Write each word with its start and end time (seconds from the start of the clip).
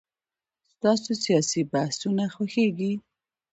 ستاسو 0.71 1.11
سياسي 1.23 1.61
بحثونه 1.71 2.23
خوښيږي. 2.35 2.93